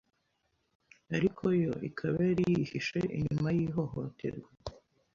ariko 1.15 1.45
yo 1.63 1.71
ikaba 1.89 2.17
yari 2.27 2.43
yihishe 2.51 2.99
inyuma 3.17 3.47
y’ihohoterwa 3.57 4.49